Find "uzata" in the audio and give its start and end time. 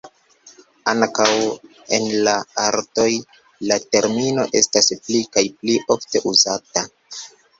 6.35-6.87